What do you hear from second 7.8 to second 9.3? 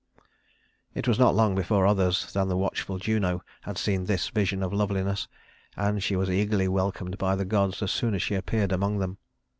as soon as she appeared among them.